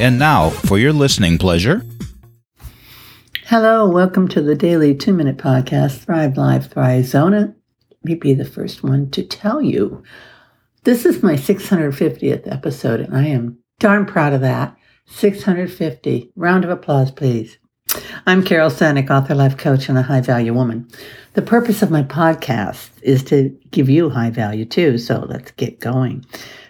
[0.00, 1.84] And now, for your listening pleasure.
[3.46, 7.52] Hello, welcome to the daily two minute podcast, Thrive Live, Thrive Zona.
[8.04, 10.04] Me be the first one to tell you.
[10.84, 14.76] This is my 650th episode, and I am darn proud of that.
[15.06, 16.30] 650.
[16.36, 17.58] Round of applause, please.
[18.24, 20.86] I'm Carol Sanick, author, life coach, and a high value woman.
[21.34, 25.80] The purpose of my podcast is to give you high value too, so let's get
[25.80, 26.24] going.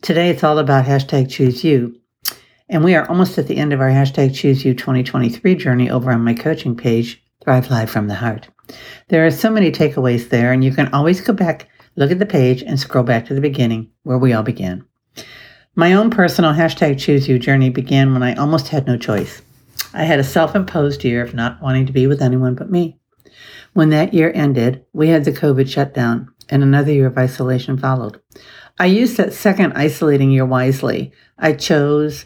[0.00, 2.01] Today it's all about hashtag choose you.
[2.72, 6.10] And we are almost at the end of our hashtag choose you 2023 journey over
[6.10, 8.48] on my coaching page, Thrive Live from the Heart.
[9.08, 12.24] There are so many takeaways there, and you can always go back, look at the
[12.24, 14.86] page, and scroll back to the beginning where we all began.
[15.74, 19.42] My own personal hashtag choose you journey began when I almost had no choice.
[19.92, 22.98] I had a self imposed year of not wanting to be with anyone but me.
[23.74, 28.18] When that year ended, we had the COVID shutdown, and another year of isolation followed.
[28.78, 31.12] I used that second isolating year wisely.
[31.38, 32.24] I chose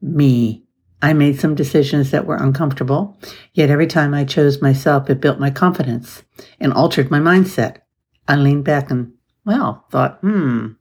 [0.00, 0.64] me.
[1.02, 3.18] I made some decisions that were uncomfortable,
[3.54, 6.22] yet every time I chose myself, it built my confidence
[6.58, 7.78] and altered my mindset.
[8.28, 9.12] I leaned back and,
[9.46, 10.72] well, thought, hmm.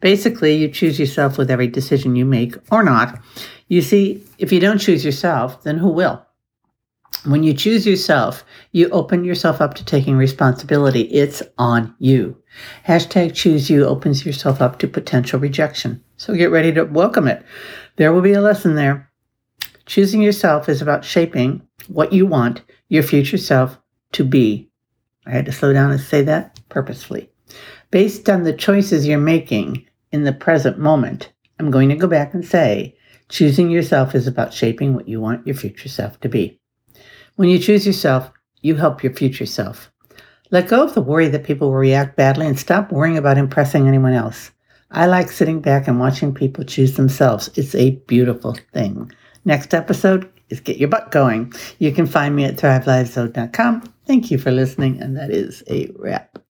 [0.00, 3.20] Basically, you choose yourself with every decision you make or not.
[3.68, 6.24] You see, if you don't choose yourself, then who will?
[7.24, 11.02] When you choose yourself, you open yourself up to taking responsibility.
[11.02, 12.40] It's on you.
[12.86, 16.04] Hashtag choose you opens yourself up to potential rejection.
[16.16, 17.44] So get ready to welcome it.
[17.96, 19.10] There will be a lesson there.
[19.84, 23.78] Choosing yourself is about shaping what you want your future self
[24.12, 24.70] to be.
[25.26, 27.30] I had to slow down and say that purposefully.
[27.90, 32.34] Based on the choices you're making in the present moment, I'm going to go back
[32.34, 32.96] and say
[33.28, 36.60] choosing yourself is about shaping what you want your future self to be.
[37.36, 38.30] When you choose yourself,
[38.62, 39.92] you help your future self.
[40.50, 43.86] Let go of the worry that people will react badly and stop worrying about impressing
[43.86, 44.52] anyone else.
[44.90, 47.50] I like sitting back and watching people choose themselves.
[47.54, 49.10] It's a beautiful thing.
[49.44, 51.52] Next episode is Get Your Butt Going.
[51.78, 53.92] You can find me at thrivelivezone.com.
[54.06, 56.38] Thank you for listening, and that is a wrap.